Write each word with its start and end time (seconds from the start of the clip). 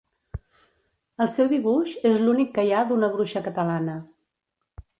El 1.25 1.29
seu 1.33 1.49
dibuix 1.51 1.93
és 2.11 2.17
l'únic 2.23 2.51
que 2.55 2.65
hi 2.69 2.73
ha 2.73 2.81
d'una 2.93 3.11
bruixa 3.17 3.45
catalana. 3.49 3.99